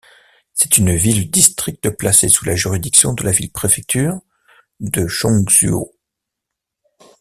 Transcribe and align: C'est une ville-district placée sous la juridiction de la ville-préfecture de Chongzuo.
C'est 0.55 0.79
une 0.79 0.95
ville-district 0.95 1.91
placée 1.91 2.27
sous 2.27 2.43
la 2.45 2.55
juridiction 2.55 3.13
de 3.13 3.23
la 3.23 3.29
ville-préfecture 3.29 4.19
de 4.79 5.07
Chongzuo. 5.07 5.93